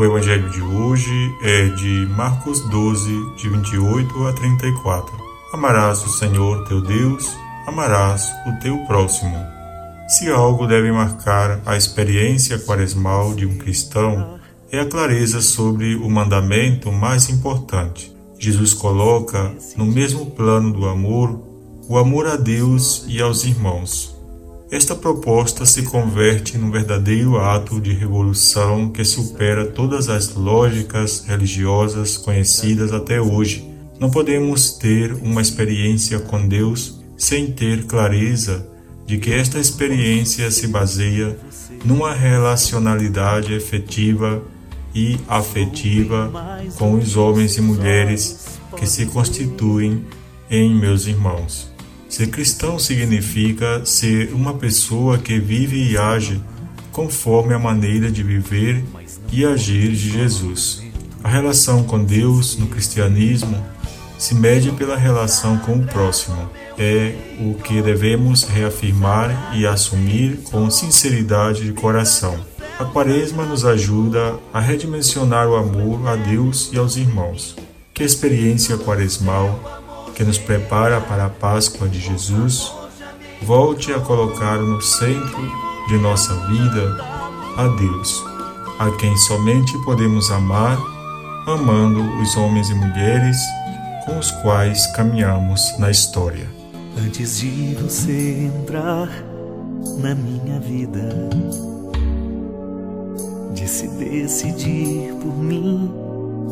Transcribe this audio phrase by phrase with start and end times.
[0.00, 5.14] O evangelho de hoje é de Marcos 12, de 28 a 34.
[5.52, 9.36] Amarás o Senhor teu Deus, amarás o teu próximo.
[10.08, 14.40] Se algo deve marcar a experiência quaresmal de um cristão,
[14.72, 18.10] é a clareza sobre o mandamento mais importante.
[18.38, 21.38] Jesus coloca no mesmo plano do amor
[21.86, 24.18] o amor a Deus e aos irmãos.
[24.70, 32.16] Esta proposta se converte num verdadeiro ato de revolução que supera todas as lógicas religiosas
[32.16, 33.68] conhecidas até hoje.
[33.98, 38.64] Não podemos ter uma experiência com Deus sem ter clareza
[39.04, 41.36] de que esta experiência se baseia
[41.84, 44.40] numa relacionalidade efetiva
[44.94, 46.30] e afetiva
[46.78, 50.04] com os homens e mulheres que se constituem
[50.48, 51.69] em meus irmãos.
[52.10, 56.42] Ser cristão significa ser uma pessoa que vive e age
[56.90, 58.84] conforme a maneira de viver
[59.30, 60.82] e agir de Jesus.
[61.22, 63.64] A relação com Deus no cristianismo
[64.18, 66.50] se mede pela relação com o próximo.
[66.76, 72.36] É o que devemos reafirmar e assumir com sinceridade de coração.
[72.80, 77.54] A Quaresma nos ajuda a redimensionar o amor a Deus e aos irmãos.
[77.94, 79.79] Que experiência quaresmal
[80.20, 82.70] que nos prepara para a Páscoa de Jesus,
[83.40, 85.40] volte a colocar no centro
[85.88, 86.94] de nossa vida
[87.56, 88.22] a Deus,
[88.78, 90.78] a quem somente podemos amar,
[91.46, 93.38] amando os homens e mulheres
[94.04, 96.46] com os quais caminhamos na história.
[97.02, 99.08] Antes de você entrar
[99.96, 101.30] na minha vida,
[103.54, 105.90] de se decidir por mim,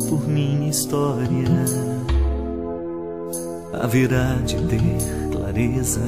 [0.09, 2.08] por minha história
[3.73, 4.81] haverá de ter
[5.31, 6.01] clareza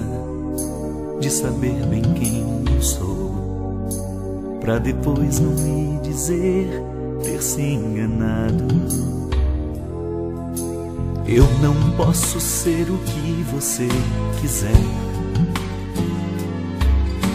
[1.20, 3.88] de saber bem quem eu sou,
[4.60, 6.84] para depois não me dizer
[7.24, 8.66] ter se enganado.
[11.28, 13.88] Eu não posso ser o que você
[14.42, 14.72] quiser.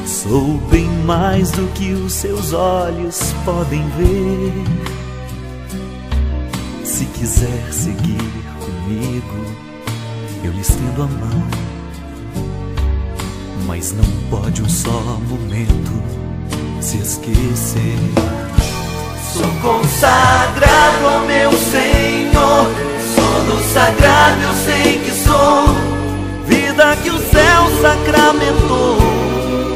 [0.05, 4.53] Sou bem mais do que os seus olhos podem ver.
[6.85, 8.19] Se quiser seguir
[8.59, 9.66] comigo,
[10.47, 11.43] eu lhe estendo a mão,
[13.67, 14.91] mas não pode um só
[15.29, 15.93] momento
[16.81, 17.99] se esquecer.
[19.33, 22.67] Sou consagrado ao meu Senhor,
[23.15, 25.75] sono sagrado eu sei que sou,
[26.47, 28.99] vida que o céu sacramentou,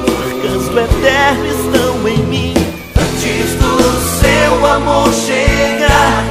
[0.06, 2.54] marcas do eterno estão em mim.
[2.97, 6.25] Antes do seu amor chegar,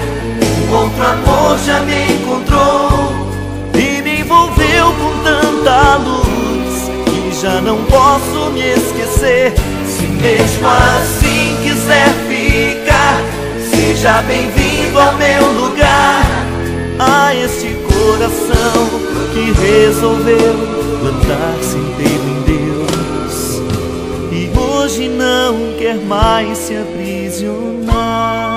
[0.72, 2.29] outro amor já me encontrou
[7.42, 9.54] já não posso me esquecer.
[9.86, 13.22] Se mesmo assim quiser ficar,
[13.70, 16.26] seja bem-vindo ao meu lugar.
[17.00, 18.90] A este coração
[19.34, 20.54] que resolveu
[21.00, 23.62] plantar-se inteiro em Deus
[24.34, 28.49] e hoje não quer mais se aprisionar.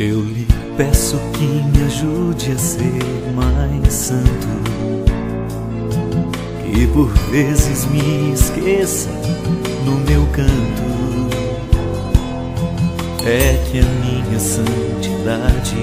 [0.00, 3.04] Eu lhe peço que me ajude a ser
[3.36, 4.48] mais santo.
[6.64, 9.10] Que por vezes me esqueça
[9.84, 10.48] no meu canto.
[13.26, 15.76] É que a minha santidade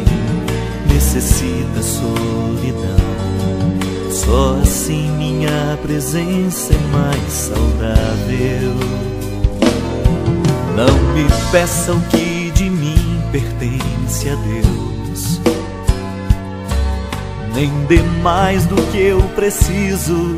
[0.91, 2.97] necessita solidão.
[4.09, 8.73] Só assim minha presença é mais saudável.
[10.75, 12.37] Não me peçam que
[13.31, 15.41] pertence a Deus.
[17.53, 20.37] Nem dê mais do que eu preciso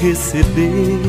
[0.00, 1.00] receber.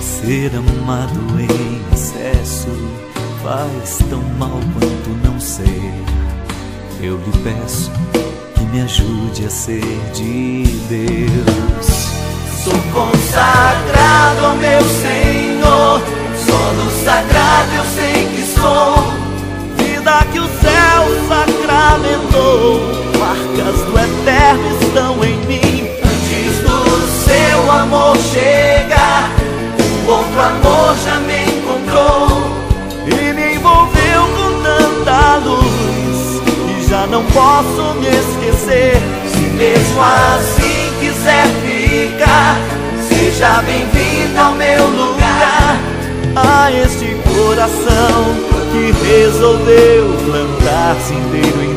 [0.00, 2.70] Ser amado em excesso
[3.42, 5.92] faz tão mal quanto não ser.
[7.00, 7.90] Eu lhe peço
[8.54, 9.80] que me ajude a ser
[10.14, 11.86] de Deus.
[12.64, 16.00] Sou consagrado ao meu Senhor,
[16.46, 17.81] sono sagrado
[24.52, 25.88] eterno estão em mim.
[26.04, 29.30] Antes do seu amor chegar,
[30.06, 32.52] o outro amor já me encontrou.
[33.06, 36.42] E me envolveu com tanta luz.
[36.78, 39.00] E já não posso me esquecer.
[39.32, 42.58] Se mesmo assim quiser ficar,
[43.08, 45.78] seja bem-vindo ao meu lugar.
[46.34, 51.71] A este coração que resolveu plantar-se inteiro em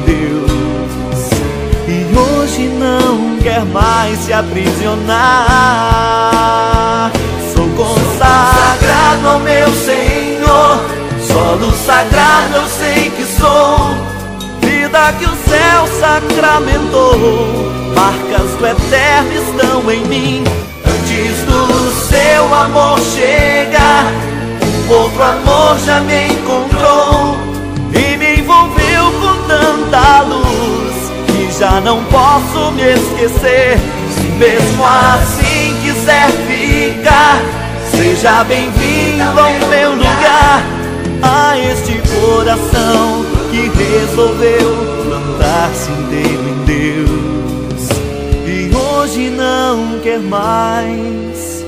[3.73, 5.11] mais se aprisionar.
[7.53, 10.79] Sou consagrado ao meu Senhor,
[11.27, 13.95] solo sagrado eu sei que sou.
[14.61, 17.17] Vida que o céu sacramentou,
[17.95, 20.43] marcas do eterno estão em mim.
[20.85, 24.05] Antes do seu amor chegar,
[24.89, 27.44] outro amor já me encontrou
[31.59, 33.77] já não posso me esquecer.
[34.13, 37.41] Se mesmo assim quiser ficar,
[37.91, 40.63] seja bem-vindo ao meu lugar,
[41.21, 44.75] a este coração que resolveu
[45.05, 47.89] plantar-se inteiro em Deus
[48.45, 51.63] e hoje não quer mais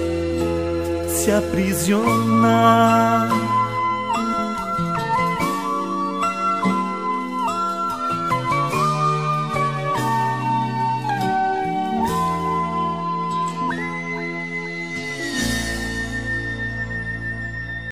[1.08, 3.30] se aprisionar.